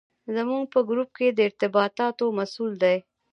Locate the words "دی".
2.83-2.97